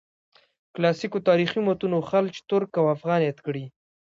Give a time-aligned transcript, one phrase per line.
[0.73, 3.65] کلاسیکو تاریخي متونو خلج، ترک او افغان یاد کړي.